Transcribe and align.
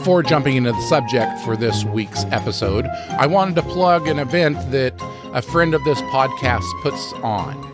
Before 0.00 0.22
jumping 0.22 0.56
into 0.56 0.72
the 0.72 0.80
subject 0.80 1.40
for 1.40 1.58
this 1.58 1.84
week's 1.84 2.24
episode, 2.30 2.86
I 2.86 3.26
wanted 3.26 3.54
to 3.56 3.62
plug 3.62 4.08
an 4.08 4.18
event 4.18 4.56
that 4.70 4.94
a 5.34 5.42
friend 5.42 5.74
of 5.74 5.84
this 5.84 6.00
podcast 6.04 6.64
puts 6.80 7.12
on. 7.22 7.70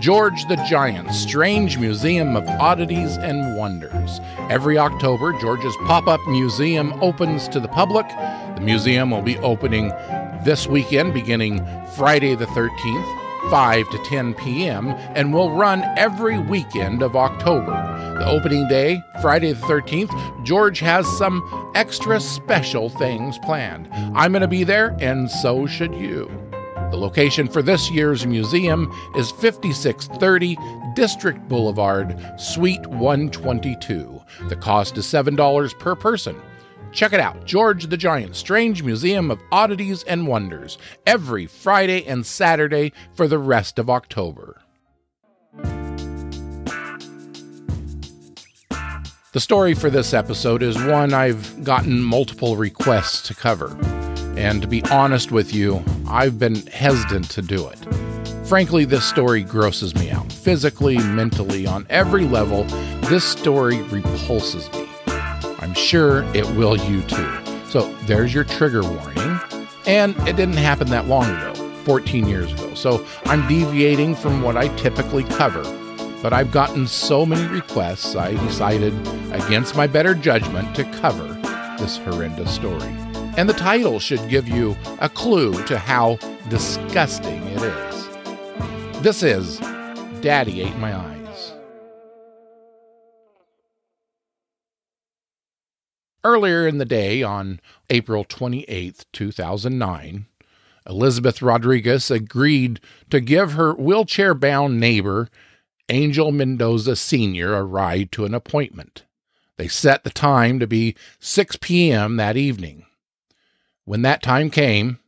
George 0.00 0.42
the 0.48 0.56
Giant 0.66 1.12
Strange 1.12 1.76
Museum 1.76 2.34
of 2.34 2.48
Oddities 2.48 3.18
and 3.18 3.58
Wonders. 3.58 4.20
Every 4.48 4.78
October, 4.78 5.38
George's 5.38 5.76
pop 5.86 6.06
up 6.06 6.26
museum 6.26 6.94
opens 7.02 7.46
to 7.48 7.60
the 7.60 7.68
public. 7.68 8.08
The 8.08 8.62
museum 8.62 9.10
will 9.10 9.20
be 9.20 9.36
opening 9.40 9.88
this 10.44 10.66
weekend, 10.66 11.12
beginning 11.12 11.58
Friday 11.94 12.34
the 12.36 12.46
13th. 12.46 13.22
5 13.50 13.90
to 13.90 13.98
10 13.98 14.34
p.m., 14.34 14.88
and 15.14 15.32
will 15.32 15.52
run 15.52 15.84
every 15.96 16.38
weekend 16.38 17.00
of 17.00 17.14
October. 17.14 17.95
The 18.18 18.26
opening 18.26 18.66
day, 18.66 19.04
Friday 19.20 19.52
the 19.52 19.60
13th, 19.66 20.44
George 20.44 20.78
has 20.78 21.06
some 21.18 21.70
extra 21.74 22.18
special 22.18 22.88
things 22.88 23.38
planned. 23.40 23.88
I'm 23.92 24.32
going 24.32 24.40
to 24.40 24.48
be 24.48 24.64
there, 24.64 24.96
and 25.00 25.30
so 25.30 25.66
should 25.66 25.94
you. 25.94 26.26
The 26.90 26.96
location 26.96 27.46
for 27.46 27.60
this 27.60 27.90
year's 27.90 28.26
museum 28.26 28.90
is 29.16 29.30
5630 29.32 30.56
District 30.94 31.46
Boulevard, 31.46 32.18
Suite 32.40 32.86
122. 32.86 34.22
The 34.48 34.56
cost 34.56 34.96
is 34.96 35.04
$7 35.04 35.78
per 35.78 35.94
person. 35.94 36.40
Check 36.92 37.12
it 37.12 37.20
out 37.20 37.44
George 37.44 37.88
the 37.88 37.98
Giant 37.98 38.34
Strange 38.34 38.82
Museum 38.82 39.30
of 39.30 39.42
Oddities 39.52 40.04
and 40.04 40.26
Wonders 40.26 40.78
every 41.06 41.44
Friday 41.44 42.06
and 42.06 42.24
Saturday 42.24 42.94
for 43.12 43.28
the 43.28 43.38
rest 43.38 43.78
of 43.78 43.90
October. 43.90 44.62
The 49.36 49.40
story 49.40 49.74
for 49.74 49.90
this 49.90 50.14
episode 50.14 50.62
is 50.62 50.82
one 50.82 51.12
I've 51.12 51.62
gotten 51.62 52.02
multiple 52.02 52.56
requests 52.56 53.20
to 53.28 53.34
cover. 53.34 53.76
And 54.34 54.62
to 54.62 54.66
be 54.66 54.82
honest 54.84 55.30
with 55.30 55.52
you, 55.52 55.84
I've 56.08 56.38
been 56.38 56.66
hesitant 56.68 57.28
to 57.32 57.42
do 57.42 57.68
it. 57.68 57.76
Frankly, 58.46 58.86
this 58.86 59.04
story 59.04 59.42
grosses 59.42 59.94
me 59.94 60.10
out. 60.10 60.32
Physically, 60.32 60.96
mentally, 60.96 61.66
on 61.66 61.86
every 61.90 62.24
level, 62.24 62.64
this 63.10 63.26
story 63.26 63.82
repulses 63.82 64.72
me. 64.72 64.88
I'm 65.06 65.74
sure 65.74 66.22
it 66.34 66.46
will 66.52 66.78
you 66.78 67.02
too. 67.02 67.38
So 67.68 67.92
there's 68.06 68.32
your 68.32 68.44
trigger 68.44 68.84
warning. 68.84 69.38
And 69.86 70.16
it 70.26 70.36
didn't 70.36 70.54
happen 70.56 70.88
that 70.88 71.08
long 71.08 71.26
ago, 71.26 71.54
14 71.84 72.26
years 72.26 72.50
ago. 72.54 72.72
So 72.72 73.06
I'm 73.26 73.46
deviating 73.46 74.14
from 74.14 74.40
what 74.40 74.56
I 74.56 74.68
typically 74.76 75.24
cover. 75.24 75.62
But 76.22 76.32
I've 76.32 76.50
gotten 76.50 76.86
so 76.86 77.26
many 77.26 77.46
requests, 77.48 78.16
I 78.16 78.32
decided, 78.46 78.94
against 79.32 79.76
my 79.76 79.86
better 79.86 80.14
judgment, 80.14 80.74
to 80.76 80.84
cover 81.00 81.26
this 81.78 81.96
horrendous 81.98 82.54
story. 82.54 82.94
And 83.36 83.48
the 83.48 83.54
title 83.54 83.98
should 83.98 84.28
give 84.28 84.48
you 84.48 84.76
a 85.00 85.08
clue 85.08 85.62
to 85.64 85.78
how 85.78 86.16
disgusting 86.48 87.42
it 87.48 87.62
is. 87.62 88.08
This 89.02 89.22
is 89.22 89.58
Daddy 90.20 90.62
Ate 90.62 90.78
My 90.78 90.96
Eyes. 90.96 91.52
Earlier 96.24 96.66
in 96.66 96.78
the 96.78 96.84
day, 96.84 97.22
on 97.22 97.60
April 97.88 98.24
28, 98.24 99.04
2009, 99.12 100.26
Elizabeth 100.88 101.42
Rodriguez 101.42 102.10
agreed 102.10 102.80
to 103.10 103.20
give 103.20 103.52
her 103.52 103.74
wheelchair 103.74 104.34
bound 104.34 104.80
neighbor, 104.80 105.28
Angel 105.88 106.32
Mendoza 106.32 106.96
Sr., 106.96 107.54
a 107.54 107.62
ride 107.62 108.10
to 108.12 108.24
an 108.24 108.34
appointment. 108.34 109.04
They 109.56 109.68
set 109.68 110.04
the 110.04 110.10
time 110.10 110.58
to 110.58 110.66
be 110.66 110.94
6 111.18 111.56
p.m. 111.60 112.16
that 112.16 112.36
evening. 112.36 112.86
When 113.84 114.02
that 114.02 114.22
time 114.22 114.50
came, 114.50 114.98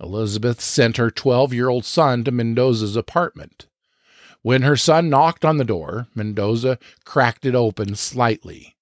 Elizabeth 0.00 0.60
sent 0.60 0.96
her 0.96 1.10
12 1.10 1.52
year 1.52 1.68
old 1.68 1.84
son 1.84 2.24
to 2.24 2.30
Mendoza's 2.30 2.96
apartment. 2.96 3.66
When 4.42 4.62
her 4.62 4.76
son 4.76 5.08
knocked 5.08 5.44
on 5.44 5.56
the 5.56 5.64
door, 5.64 6.08
Mendoza 6.14 6.78
cracked 7.04 7.46
it 7.46 7.54
open 7.54 7.94
slightly. 7.94 8.76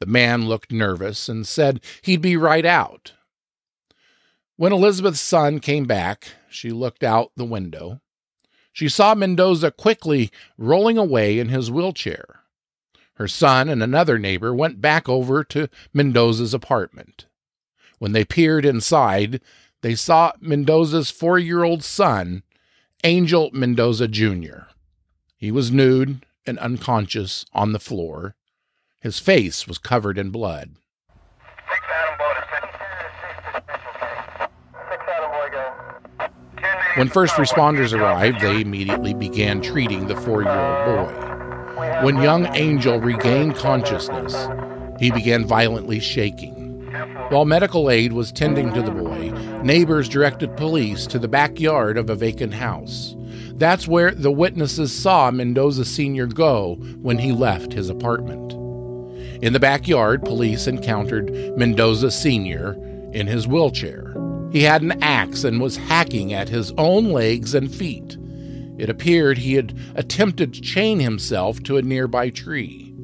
The 0.00 0.06
man 0.06 0.46
looked 0.46 0.70
nervous 0.70 1.28
and 1.28 1.46
said 1.46 1.80
he'd 2.02 2.22
be 2.22 2.36
right 2.36 2.66
out. 2.66 3.12
When 4.56 4.72
Elizabeth's 4.72 5.20
son 5.20 5.60
came 5.60 5.84
back, 5.84 6.32
she 6.50 6.70
looked 6.70 7.02
out 7.02 7.32
the 7.36 7.44
window. 7.44 8.00
She 8.72 8.88
saw 8.88 9.14
Mendoza 9.14 9.70
quickly 9.70 10.30
rolling 10.56 10.98
away 10.98 11.38
in 11.38 11.48
his 11.48 11.70
wheelchair. 11.70 12.37
Her 13.18 13.26
son 13.26 13.68
and 13.68 13.82
another 13.82 14.16
neighbor 14.16 14.54
went 14.54 14.80
back 14.80 15.08
over 15.08 15.42
to 15.42 15.68
Mendoza's 15.92 16.54
apartment. 16.54 17.26
When 17.98 18.12
they 18.12 18.24
peered 18.24 18.64
inside, 18.64 19.40
they 19.82 19.96
saw 19.96 20.32
Mendoza's 20.40 21.10
four 21.10 21.36
year 21.36 21.64
old 21.64 21.82
son, 21.82 22.44
Angel 23.02 23.50
Mendoza 23.52 24.06
Jr. 24.06 24.68
He 25.36 25.50
was 25.50 25.72
nude 25.72 26.26
and 26.46 26.60
unconscious 26.60 27.44
on 27.52 27.72
the 27.72 27.80
floor, 27.80 28.36
his 29.00 29.18
face 29.18 29.66
was 29.66 29.78
covered 29.78 30.16
in 30.16 30.30
blood. 30.30 30.76
When 36.94 37.08
first 37.08 37.34
responders 37.34 37.92
arrived, 37.92 38.40
they 38.40 38.60
immediately 38.60 39.14
began 39.14 39.60
treating 39.60 40.06
the 40.06 40.16
four 40.16 40.42
year 40.42 40.50
old 40.50 41.08
boy. 41.08 41.27
When 42.02 42.22
young 42.22 42.54
Angel 42.54 43.00
regained 43.00 43.56
consciousness, 43.56 44.36
he 45.00 45.10
began 45.10 45.44
violently 45.44 45.98
shaking. 45.98 46.80
While 47.30 47.44
medical 47.44 47.90
aid 47.90 48.12
was 48.12 48.30
tending 48.30 48.72
to 48.72 48.82
the 48.82 48.92
boy, 48.92 49.30
neighbors 49.64 50.08
directed 50.08 50.56
police 50.56 51.08
to 51.08 51.18
the 51.18 51.26
backyard 51.26 51.98
of 51.98 52.08
a 52.08 52.14
vacant 52.14 52.54
house. 52.54 53.16
That's 53.54 53.88
where 53.88 54.12
the 54.12 54.30
witnesses 54.30 54.92
saw 54.92 55.32
Mendoza 55.32 55.84
Sr. 55.84 56.26
go 56.26 56.76
when 57.02 57.18
he 57.18 57.32
left 57.32 57.72
his 57.72 57.90
apartment. 57.90 58.52
In 59.42 59.52
the 59.52 59.60
backyard, 59.60 60.22
police 60.22 60.68
encountered 60.68 61.32
Mendoza 61.56 62.12
Sr. 62.12 62.76
in 63.12 63.26
his 63.26 63.48
wheelchair. 63.48 64.14
He 64.52 64.62
had 64.62 64.82
an 64.82 65.02
axe 65.02 65.42
and 65.42 65.60
was 65.60 65.76
hacking 65.76 66.32
at 66.32 66.48
his 66.48 66.72
own 66.78 67.10
legs 67.10 67.54
and 67.54 67.74
feet. 67.74 68.16
It 68.78 68.88
appeared 68.88 69.38
he 69.38 69.54
had 69.54 69.76
attempted 69.96 70.54
to 70.54 70.60
chain 70.60 71.00
himself 71.00 71.62
to 71.64 71.76
a 71.76 71.82
nearby 71.82 72.30
tree. 72.30 72.94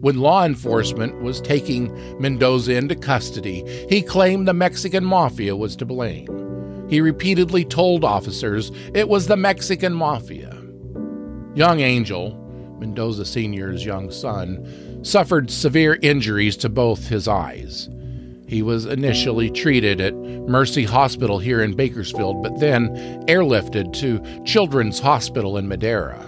When 0.00 0.20
law 0.20 0.44
enforcement 0.44 1.22
was 1.22 1.40
taking 1.40 1.92
Mendoza 2.20 2.76
into 2.76 2.94
custody, 2.94 3.64
he 3.88 4.00
claimed 4.00 4.46
the 4.46 4.54
Mexican 4.54 5.04
mafia 5.04 5.56
was 5.56 5.74
to 5.76 5.84
blame. 5.84 6.86
He 6.88 7.00
repeatedly 7.00 7.64
told 7.64 8.04
officers 8.04 8.70
it 8.94 9.08
was 9.08 9.26
the 9.26 9.36
Mexican 9.36 9.92
mafia. 9.92 10.56
Young 11.54 11.80
Angel, 11.80 12.36
Mendoza 12.78 13.24
Sr.'s 13.24 13.84
young 13.84 14.10
son, 14.12 15.02
suffered 15.02 15.50
severe 15.50 15.98
injuries 16.00 16.56
to 16.58 16.68
both 16.68 17.08
his 17.08 17.26
eyes. 17.26 17.88
He 18.48 18.62
was 18.62 18.86
initially 18.86 19.50
treated 19.50 20.00
at 20.00 20.14
Mercy 20.14 20.84
Hospital 20.84 21.38
here 21.38 21.60
in 21.62 21.76
Bakersfield, 21.76 22.42
but 22.42 22.58
then 22.60 22.88
airlifted 23.26 23.92
to 24.00 24.22
Children's 24.44 24.98
Hospital 24.98 25.58
in 25.58 25.68
Madera. 25.68 26.18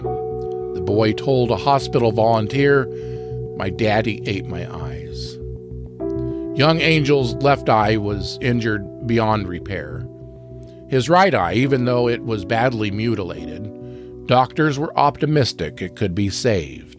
The 0.75 0.83
boy 0.85 1.13
told 1.13 1.49
a 1.49 1.55
hospital 1.55 2.11
volunteer, 2.11 2.85
My 3.57 3.71
daddy 3.71 4.21
ate 4.27 4.45
my 4.45 4.71
eyes. 4.71 5.37
Young 6.55 6.79
Angel's 6.79 7.33
left 7.35 7.69
eye 7.69 7.97
was 7.97 8.37
injured 8.39 9.07
beyond 9.07 9.47
repair. 9.47 10.05
His 10.89 11.09
right 11.09 11.33
eye, 11.33 11.53
even 11.53 11.85
though 11.85 12.07
it 12.07 12.23
was 12.23 12.45
badly 12.45 12.91
mutilated, 12.91 14.27
doctors 14.27 14.77
were 14.77 14.95
optimistic 14.95 15.81
it 15.81 15.95
could 15.95 16.13
be 16.13 16.29
saved. 16.29 16.90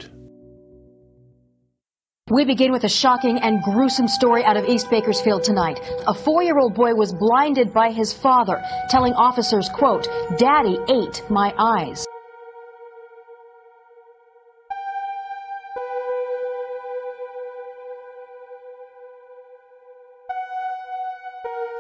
We 2.33 2.47
begin 2.47 2.73
with 2.73 2.85
a 2.85 2.89
shocking 2.89 3.37
and 3.41 3.63
gruesome 3.63 4.09
story 4.09 4.43
out 4.43 4.57
of 4.57 4.65
East 4.67 4.89
Bakersfield 4.89 5.45
tonight. 5.45 5.79
A 6.07 6.15
four-year-old 6.15 6.73
boy 6.73 6.95
was 6.95 7.13
blinded 7.13 7.75
by 7.75 7.91
his 7.93 8.15
father, 8.15 8.65
telling 8.89 9.13
officers, 9.13 9.69
quote, 9.69 10.09
Daddy 10.39 10.79
ate 10.89 11.23
my 11.29 11.53
eyes. 11.59 12.07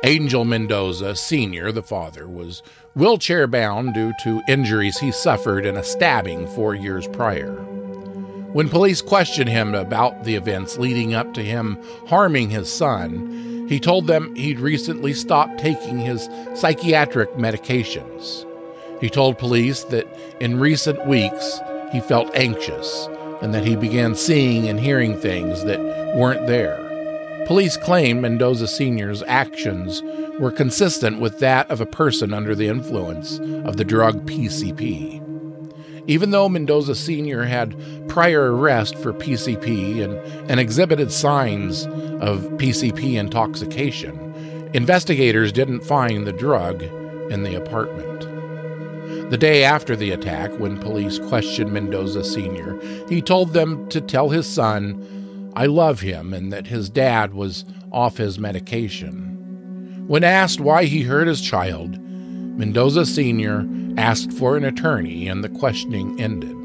Angel 0.04 0.44
Mendoza 0.44 1.16
Sr., 1.16 1.72
the 1.72 1.82
father, 1.82 2.28
was 2.28 2.62
wheelchair 2.94 3.46
bound 3.46 3.94
due 3.94 4.12
to 4.20 4.42
injuries 4.46 4.98
he 4.98 5.12
suffered 5.12 5.64
in 5.64 5.78
a 5.78 5.82
stabbing 5.82 6.46
four 6.46 6.74
years 6.74 7.08
prior. 7.08 7.71
When 8.52 8.68
police 8.68 9.00
questioned 9.00 9.48
him 9.48 9.74
about 9.74 10.24
the 10.24 10.34
events 10.34 10.76
leading 10.76 11.14
up 11.14 11.32
to 11.34 11.42
him 11.42 11.82
harming 12.06 12.50
his 12.50 12.70
son, 12.70 13.66
he 13.66 13.80
told 13.80 14.06
them 14.06 14.34
he'd 14.34 14.60
recently 14.60 15.14
stopped 15.14 15.58
taking 15.58 15.98
his 15.98 16.28
psychiatric 16.54 17.32
medications. 17.36 18.46
He 19.00 19.08
told 19.08 19.38
police 19.38 19.84
that 19.84 20.06
in 20.38 20.60
recent 20.60 21.06
weeks 21.06 21.60
he 21.92 22.00
felt 22.00 22.34
anxious 22.36 23.08
and 23.40 23.54
that 23.54 23.64
he 23.64 23.74
began 23.74 24.14
seeing 24.14 24.68
and 24.68 24.78
hearing 24.78 25.18
things 25.18 25.64
that 25.64 25.80
weren't 26.14 26.46
there. 26.46 26.76
Police 27.46 27.78
claim 27.78 28.20
Mendoza 28.20 28.68
Sr.'s 28.68 29.22
actions 29.26 30.02
were 30.38 30.52
consistent 30.52 31.20
with 31.20 31.38
that 31.38 31.70
of 31.70 31.80
a 31.80 31.86
person 31.86 32.34
under 32.34 32.54
the 32.54 32.68
influence 32.68 33.38
of 33.64 33.78
the 33.78 33.84
drug 33.84 34.26
PCP. 34.26 35.31
Even 36.06 36.30
though 36.30 36.48
Mendoza 36.48 36.94
Sr. 36.94 37.44
had 37.44 37.76
prior 38.08 38.54
arrest 38.54 38.96
for 38.96 39.12
PCP 39.12 40.02
and, 40.02 40.14
and 40.50 40.58
exhibited 40.58 41.12
signs 41.12 41.86
of 42.20 42.42
PCP 42.58 43.14
intoxication, 43.14 44.70
investigators 44.74 45.52
didn't 45.52 45.84
find 45.84 46.26
the 46.26 46.32
drug 46.32 46.82
in 47.30 47.44
the 47.44 47.54
apartment. 47.54 48.10
The 49.30 49.38
day 49.38 49.64
after 49.64 49.94
the 49.94 50.10
attack, 50.10 50.50
when 50.58 50.78
police 50.78 51.18
questioned 51.18 51.72
Mendoza 51.72 52.24
Sr., 52.24 52.78
he 53.08 53.22
told 53.22 53.52
them 53.52 53.88
to 53.88 54.00
tell 54.00 54.28
his 54.28 54.46
son, 54.46 55.52
I 55.54 55.66
love 55.66 56.00
him, 56.00 56.34
and 56.34 56.52
that 56.52 56.66
his 56.66 56.90
dad 56.90 57.32
was 57.32 57.64
off 57.92 58.16
his 58.16 58.38
medication. 58.38 60.04
When 60.06 60.24
asked 60.24 60.60
why 60.60 60.84
he 60.84 61.02
hurt 61.02 61.28
his 61.28 61.40
child, 61.40 61.98
Mendoza 62.00 63.06
Sr. 63.06 63.62
asked 63.96 64.32
for 64.32 64.56
an 64.56 64.64
attorney, 64.64 65.28
and 65.28 65.42
the 65.42 65.48
questioning 65.48 66.20
ended. 66.20 66.56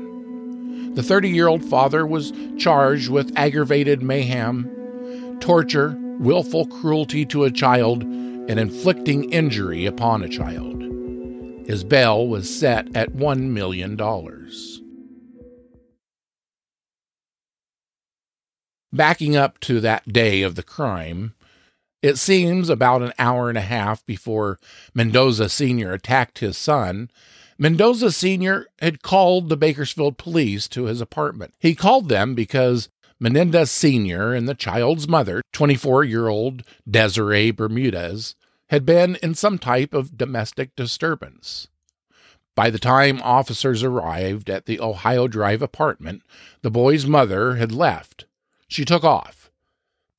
The 0.95 1.03
30 1.03 1.29
year 1.29 1.47
old 1.47 1.63
father 1.63 2.07
was 2.07 2.33
charged 2.57 3.09
with 3.09 3.31
aggravated 3.35 4.01
mayhem, 4.01 5.37
torture, 5.39 5.95
willful 6.19 6.65
cruelty 6.65 7.25
to 7.27 7.43
a 7.43 7.51
child, 7.51 8.03
and 8.03 8.59
inflicting 8.59 9.31
injury 9.31 9.85
upon 9.85 10.23
a 10.23 10.29
child. 10.29 10.81
His 11.67 11.83
bail 11.83 12.27
was 12.27 12.49
set 12.49 12.95
at 12.95 13.13
$1 13.13 13.41
million. 13.49 13.97
Backing 18.93 19.35
up 19.35 19.59
to 19.59 19.81
that 19.81 20.11
day 20.11 20.41
of 20.41 20.55
the 20.55 20.63
crime, 20.63 21.35
it 22.01 22.17
seems 22.17 22.69
about 22.69 23.01
an 23.01 23.13
hour 23.17 23.49
and 23.49 23.57
a 23.57 23.61
half 23.61 24.05
before 24.05 24.59
Mendoza 24.93 25.49
Sr. 25.49 25.93
attacked 25.93 26.39
his 26.39 26.57
son, 26.57 27.09
Mendoza 27.57 28.11
Sr. 28.11 28.67
had 28.79 29.01
called 29.01 29.49
the 29.49 29.57
Bakersfield 29.57 30.17
police 30.17 30.67
to 30.69 30.83
his 30.83 31.01
apartment. 31.01 31.55
He 31.59 31.73
called 31.73 32.07
them 32.07 32.35
because 32.35 32.89
Menendez 33.19 33.71
Sr. 33.71 34.33
and 34.33 34.47
the 34.47 34.53
child's 34.53 35.07
mother, 35.07 35.41
24 35.53 36.03
year 36.03 36.27
old 36.27 36.63
Desiree 36.89 37.51
Bermudez, 37.51 38.35
had 38.69 38.85
been 38.85 39.17
in 39.23 39.33
some 39.33 39.57
type 39.57 39.93
of 39.93 40.17
domestic 40.17 40.75
disturbance. 40.75 41.67
By 42.55 42.69
the 42.69 42.79
time 42.79 43.21
officers 43.23 43.83
arrived 43.83 44.49
at 44.49 44.65
the 44.65 44.79
Ohio 44.79 45.27
Drive 45.27 45.61
apartment, 45.61 46.21
the 46.61 46.71
boy's 46.71 47.05
mother 47.05 47.55
had 47.55 47.71
left. 47.71 48.25
She 48.67 48.83
took 48.83 49.03
off. 49.03 49.36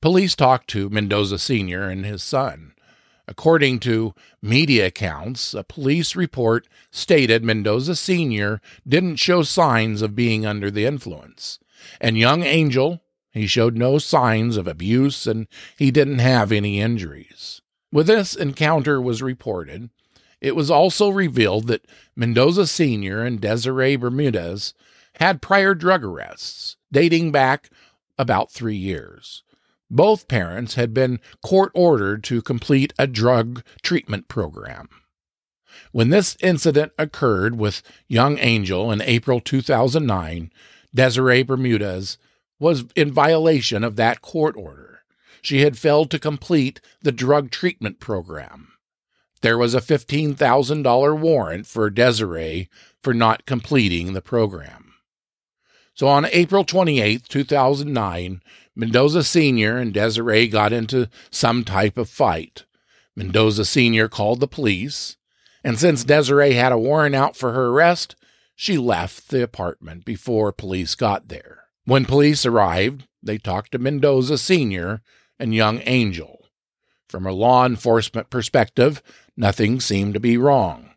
Police 0.01 0.33
talked 0.33 0.69
to 0.69 0.89
Mendoza 0.89 1.37
Sr. 1.37 1.89
and 1.89 2.05
his 2.05 2.23
son. 2.23 2.73
According 3.27 3.79
to 3.81 4.15
media 4.41 4.87
accounts, 4.87 5.53
a 5.53 5.63
police 5.63 6.15
report 6.15 6.67
stated 6.89 7.43
Mendoza 7.43 7.95
Sr. 7.95 8.61
didn't 8.87 9.17
show 9.17 9.43
signs 9.43 10.01
of 10.01 10.15
being 10.15 10.45
under 10.45 10.71
the 10.71 10.85
influence. 10.85 11.59
And 11.99 12.17
young 12.17 12.43
Angel, 12.43 13.01
he 13.31 13.45
showed 13.45 13.77
no 13.77 13.97
signs 13.97 14.57
of 14.57 14.67
abuse 14.67 15.27
and 15.27 15.47
he 15.77 15.91
didn't 15.91 16.19
have 16.19 16.51
any 16.51 16.79
injuries. 16.79 17.61
When 17.91 18.05
this 18.05 18.35
encounter 18.35 19.01
was 19.01 19.21
reported, 19.21 19.89
it 20.39 20.55
was 20.55 20.71
also 20.71 21.09
revealed 21.09 21.67
that 21.67 21.85
Mendoza 22.15 22.67
Sr. 22.67 23.21
and 23.23 23.41
Desiree 23.41 23.97
Bermudez 23.97 24.73
had 25.15 25.41
prior 25.41 25.75
drug 25.75 26.05
arrests 26.05 26.77
dating 26.91 27.31
back 27.31 27.69
about 28.17 28.49
three 28.51 28.75
years. 28.77 29.43
Both 29.89 30.27
parents 30.27 30.75
had 30.75 30.93
been 30.93 31.19
court 31.43 31.71
ordered 31.73 32.23
to 32.25 32.41
complete 32.41 32.93
a 32.99 33.07
drug 33.07 33.63
treatment 33.81 34.27
program. 34.27 34.89
When 35.91 36.09
this 36.09 36.37
incident 36.41 36.91
occurred 36.97 37.57
with 37.57 37.81
young 38.07 38.37
Angel 38.37 38.91
in 38.91 39.01
April 39.01 39.39
2009, 39.39 40.51
Desiree 40.93 41.43
Bermudez 41.43 42.17
was 42.59 42.85
in 42.95 43.11
violation 43.11 43.83
of 43.83 43.95
that 43.95 44.21
court 44.21 44.55
order 44.57 44.89
she 45.41 45.61
had 45.61 45.77
failed 45.77 46.11
to 46.11 46.19
complete 46.19 46.81
the 47.01 47.11
drug 47.11 47.51
treatment 47.51 47.99
program. 47.99 48.73
There 49.41 49.57
was 49.57 49.73
a 49.73 49.81
$15,000 49.81 51.19
warrant 51.19 51.65
for 51.65 51.89
Desiree 51.89 52.69
for 53.01 53.13
not 53.13 53.45
completing 53.45 54.13
the 54.13 54.21
program. 54.21 54.93
So 55.93 56.07
on 56.07 56.25
April 56.25 56.63
28, 56.63 57.27
2009, 57.27 58.41
Mendoza 58.79 59.25
Sr. 59.25 59.75
and 59.77 59.93
Desiree 59.93 60.47
got 60.47 60.71
into 60.71 61.09
some 61.29 61.65
type 61.65 61.97
of 61.97 62.07
fight. 62.07 62.63
Mendoza 63.13 63.65
Sr. 63.65 64.07
called 64.07 64.39
the 64.39 64.47
police, 64.47 65.17
and 65.65 65.77
since 65.77 66.05
Desiree 66.05 66.53
had 66.53 66.71
a 66.71 66.77
warrant 66.77 67.13
out 67.13 67.35
for 67.35 67.51
her 67.51 67.67
arrest, 67.67 68.15
she 68.55 68.77
left 68.77 69.27
the 69.27 69.43
apartment 69.43 70.05
before 70.05 70.53
police 70.53 70.95
got 70.95 71.27
there. 71.27 71.63
When 71.83 72.05
police 72.05 72.45
arrived, 72.45 73.05
they 73.21 73.37
talked 73.37 73.73
to 73.73 73.79
Mendoza 73.79 74.37
Sr 74.37 75.01
and 75.37 75.53
young 75.53 75.81
Angel. 75.83 76.45
From 77.09 77.25
a 77.25 77.33
law 77.33 77.65
enforcement 77.65 78.29
perspective, 78.29 79.03
nothing 79.35 79.81
seemed 79.81 80.13
to 80.13 80.21
be 80.21 80.37
wrong. 80.37 80.91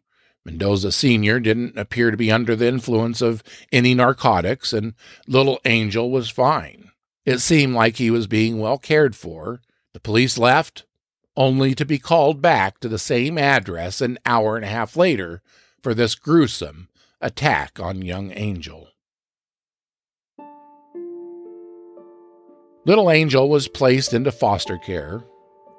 Mendoza 0.44 0.92
Sr. 0.92 1.40
didn't 1.40 1.76
appear 1.76 2.12
to 2.12 2.16
be 2.16 2.30
under 2.30 2.54
the 2.54 2.68
influence 2.68 3.20
of 3.20 3.42
any 3.72 3.92
narcotics, 3.92 4.72
and 4.72 4.94
little 5.26 5.58
Angel 5.64 6.12
was 6.12 6.30
fine. 6.30 6.91
It 7.24 7.38
seemed 7.38 7.74
like 7.74 7.96
he 7.96 8.10
was 8.10 8.26
being 8.26 8.58
well 8.58 8.78
cared 8.78 9.14
for. 9.14 9.60
The 9.92 10.00
police 10.00 10.38
left, 10.38 10.84
only 11.36 11.74
to 11.74 11.84
be 11.84 11.98
called 11.98 12.42
back 12.42 12.80
to 12.80 12.88
the 12.88 12.98
same 12.98 13.38
address 13.38 14.00
an 14.00 14.18
hour 14.26 14.56
and 14.56 14.64
a 14.64 14.68
half 14.68 14.96
later 14.96 15.42
for 15.82 15.94
this 15.94 16.14
gruesome 16.14 16.88
attack 17.20 17.78
on 17.80 18.02
young 18.02 18.32
Angel. 18.34 18.88
Little 22.84 23.10
Angel 23.10 23.48
was 23.48 23.68
placed 23.68 24.12
into 24.12 24.32
foster 24.32 24.76
care. 24.76 25.22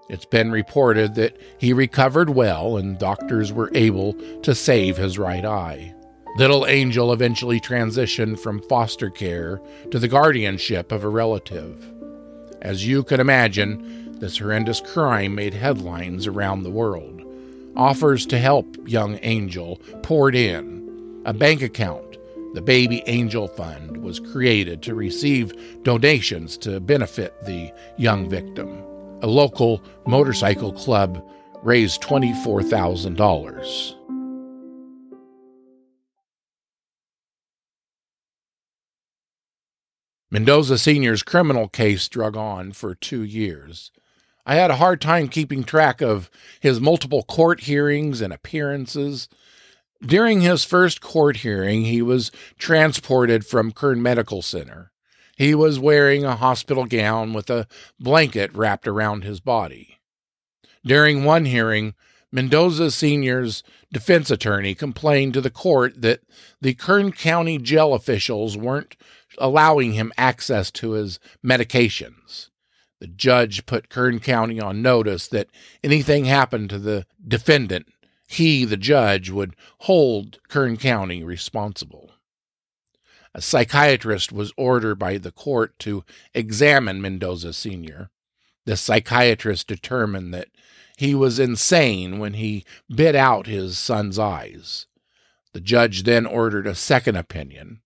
It's 0.09 0.25
been 0.25 0.51
reported 0.51 1.15
that 1.15 1.37
he 1.57 1.73
recovered 1.73 2.29
well 2.29 2.77
and 2.77 2.97
doctors 2.97 3.51
were 3.51 3.71
able 3.73 4.13
to 4.41 4.55
save 4.55 4.95
his 4.95 5.19
right 5.19 5.43
eye. 5.43 5.93
Little 6.35 6.65
Angel 6.65 7.13
eventually 7.13 7.59
transitioned 7.59 8.39
from 8.39 8.63
foster 8.63 9.11
care 9.11 9.61
to 9.91 9.99
the 9.99 10.07
guardianship 10.07 10.91
of 10.91 11.03
a 11.03 11.09
relative. 11.09 11.85
As 12.61 12.87
you 12.87 13.03
can 13.03 13.19
imagine, 13.19 14.17
this 14.19 14.39
horrendous 14.39 14.81
crime 14.81 15.35
made 15.35 15.53
headlines 15.53 16.25
around 16.25 16.63
the 16.63 16.71
world. 16.71 17.21
Offers 17.75 18.25
to 18.27 18.39
help 18.39 18.65
young 18.87 19.19
Angel 19.21 19.75
poured 20.01 20.33
in. 20.33 21.21
A 21.25 21.33
bank 21.33 21.61
account 21.61 22.13
the 22.53 22.61
Baby 22.61 23.03
Angel 23.07 23.47
Fund 23.47 23.97
was 23.97 24.19
created 24.19 24.83
to 24.83 24.93
receive 24.93 25.83
donations 25.83 26.55
to 26.57 26.79
benefit 26.79 27.33
the 27.45 27.73
young 27.97 28.29
victim. 28.29 28.69
A 29.23 29.27
local 29.27 29.83
motorcycle 30.05 30.71
club 30.71 31.27
raised 31.63 32.03
$24,000. 32.03 34.02
Mendoza 40.33 40.79
Sr.'s 40.79 41.21
criminal 41.21 41.67
case 41.67 42.09
drug 42.09 42.35
on 42.35 42.71
for 42.71 42.95
two 42.95 43.21
years. 43.21 43.91
I 44.47 44.55
had 44.55 44.71
a 44.71 44.77
hard 44.77 44.99
time 44.99 45.27
keeping 45.27 45.63
track 45.63 46.01
of 46.01 46.31
his 46.59 46.81
multiple 46.81 47.21
court 47.21 47.61
hearings 47.61 48.19
and 48.19 48.33
appearances. 48.33 49.29
During 50.03 50.41
his 50.41 50.63
first 50.63 51.01
court 51.01 51.37
hearing, 51.37 51.83
he 51.85 52.01
was 52.01 52.31
transported 52.57 53.45
from 53.45 53.73
Kern 53.73 54.01
Medical 54.01 54.41
Center. 54.41 54.91
He 55.37 55.53
was 55.53 55.77
wearing 55.77 56.25
a 56.25 56.35
hospital 56.35 56.85
gown 56.85 57.33
with 57.33 57.51
a 57.51 57.67
blanket 57.99 58.51
wrapped 58.55 58.87
around 58.87 59.23
his 59.23 59.39
body. 59.39 59.99
During 60.83 61.25
one 61.25 61.45
hearing, 61.45 61.93
Mendoza 62.33 62.89
Sr.'s 62.89 63.61
defense 63.91 64.31
attorney 64.31 64.73
complained 64.73 65.35
to 65.35 65.41
the 65.41 65.51
court 65.51 66.01
that 66.01 66.21
the 66.59 66.73
Kern 66.73 67.11
County 67.11 67.59
jail 67.59 67.93
officials 67.93 68.57
weren't 68.57 68.97
allowing 69.37 69.93
him 69.93 70.11
access 70.17 70.71
to 70.71 70.93
his 70.93 71.19
medications. 71.45 72.49
The 72.99 73.05
judge 73.05 73.67
put 73.67 73.89
Kern 73.89 74.19
County 74.19 74.59
on 74.59 74.81
notice 74.81 75.27
that 75.27 75.47
anything 75.83 76.25
happened 76.25 76.71
to 76.71 76.79
the 76.79 77.05
defendant, 77.25 77.85
he, 78.25 78.65
the 78.65 78.77
judge, 78.77 79.29
would 79.29 79.55
hold 79.81 80.39
Kern 80.47 80.77
County 80.77 81.23
responsible. 81.23 82.13
A 83.35 83.41
psychiatrist 83.41 84.31
was 84.31 84.51
ordered 84.57 84.95
by 84.95 85.19
the 85.19 85.31
court 85.31 85.77
to 85.79 86.03
examine 86.33 86.99
Mendoza 86.99 87.53
Sr. 87.53 88.09
The 88.65 88.77
psychiatrist 88.77 89.67
determined 89.67 90.33
that 90.33 90.47
he 90.97 91.15
was 91.15 91.39
insane 91.39 92.19
when 92.19 92.33
he 92.33 92.65
bit 92.93 93.15
out 93.15 93.47
his 93.47 93.77
son's 93.77 94.17
eyes. 94.17 94.85
The 95.53 95.61
judge 95.61 96.03
then 96.03 96.25
ordered 96.25 96.67
a 96.67 96.75
second 96.75 97.15
opinion. 97.15 97.81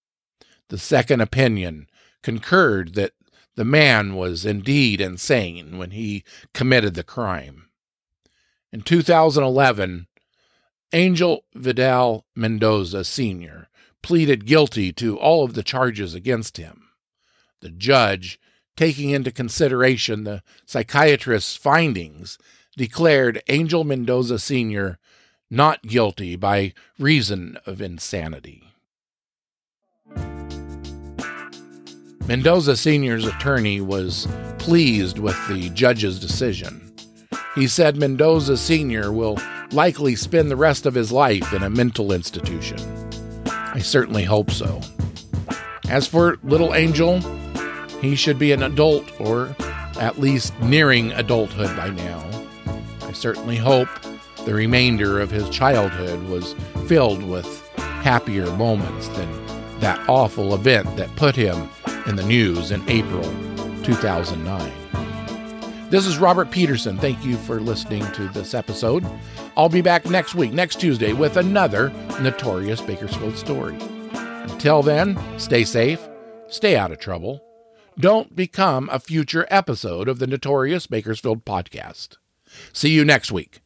The 0.70 0.78
second 0.78 1.22
opinion 1.22 1.88
concurred 2.22 2.94
that 2.96 3.14
the 3.56 3.66
man 3.66 4.16
was 4.16 4.46
indeed 4.46 5.02
insane 5.02 5.78
when 5.78 5.92
he 5.92 6.24
committed 6.54 6.94
the 6.94 7.04
crime. 7.04 7.70
In 8.72 8.82
2011, 8.82 10.08
Angel 10.94 11.44
Vidal 11.56 12.26
Mendoza 12.36 13.04
Sr. 13.04 13.70
pleaded 14.02 14.46
guilty 14.46 14.94
to 14.94 15.18
all 15.18 15.44
of 15.44 15.54
the 15.54 15.64
charges 15.64 16.14
against 16.14 16.58
him. 16.58 16.90
The 17.62 17.70
judge, 17.70 18.40
taking 18.78 19.10
into 19.10 19.32
consideration 19.32 20.24
the 20.24 20.42
psychiatrist's 20.66 21.58
findings, 21.58 22.38
declared 22.78 23.44
Angel 23.50 23.84
Mendoza 23.84 24.40
Sr. 24.40 25.00
not 25.50 25.82
guilty 25.82 26.36
by 26.36 26.74
reason 27.00 27.58
of 27.66 27.82
insanity. 27.82 28.64
Mendoza 32.28 32.76
Sr.'s 32.76 33.26
attorney 33.26 33.82
was 33.82 34.28
pleased 34.60 35.18
with 35.18 35.36
the 35.48 35.70
judge's 35.70 36.20
decision. 36.20 36.94
He 37.56 37.68
said 37.68 37.98
Mendoza 37.98 38.58
Sr. 38.58 39.12
will 39.12 39.40
likely 39.72 40.16
spend 40.16 40.52
the 40.52 40.56
rest 40.56 40.86
of 40.86 40.94
his 40.94 41.12
life 41.12 41.54
in 41.54 41.64
a 41.64 41.70
mental 41.70 42.12
institution. 42.12 42.78
I 43.48 43.80
certainly 43.80 44.24
hope 44.24 44.52
so. 44.52 44.82
As 45.90 46.06
for 46.06 46.38
little 46.44 46.76
Angel, 46.76 47.22
he 48.02 48.16
should 48.16 48.40
be 48.40 48.52
an 48.52 48.64
adult 48.64 49.06
or 49.20 49.56
at 50.00 50.20
least 50.20 50.58
nearing 50.62 51.12
adulthood 51.14 51.76
by 51.76 51.90
now. 51.90 52.24
I 53.02 53.12
certainly 53.12 53.58
hope 53.58 53.90
the 54.46 54.54
remainder 54.54 55.20
of 55.20 55.32
his 55.32 55.50
childhood 55.50 56.24
was 56.30 56.54
filled 56.88 57.24
with 57.24 57.68
happier 57.78 58.46
moments 58.56 59.08
than 59.10 59.80
that 59.80 60.08
awful 60.08 60.54
event 60.54 60.96
that 60.98 61.14
put 61.16 61.36
him 61.36 61.70
in 62.08 62.16
the 62.16 62.26
news 62.26 62.72
in 62.72 62.88
April 62.90 63.24
2009. 63.84 64.72
This 65.90 66.06
is 66.06 66.18
Robert 66.18 66.52
Peterson. 66.52 66.98
Thank 66.98 67.24
you 67.24 67.38
for 67.38 67.62
listening 67.62 68.10
to 68.12 68.28
this 68.30 68.54
episode. 68.54 69.06
I'll 69.56 69.70
be 69.70 69.82
back 69.82 70.06
next 70.06 70.36
week, 70.36 70.52
next 70.52 70.82
Tuesday, 70.82 71.14
with 71.14 71.38
another 71.38 71.90
notorious 72.22 72.82
Bakersfield 72.82 73.38
story. 73.38 73.78
Until 74.12 74.84
then, 74.84 75.18
stay 75.40 75.64
safe, 75.64 76.06
stay 76.48 76.76
out 76.76 76.92
of 76.92 77.00
trouble. 77.00 77.47
Don't 78.00 78.36
become 78.36 78.90
a 78.92 79.00
future 79.00 79.48
episode 79.50 80.08
of 80.08 80.20
the 80.20 80.28
Notorious 80.28 80.86
Bakersfield 80.86 81.44
podcast. 81.46 82.18
See 82.72 82.92
you 82.92 83.04
next 83.04 83.32
week. 83.32 83.62